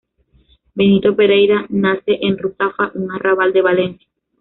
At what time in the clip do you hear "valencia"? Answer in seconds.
3.61-4.07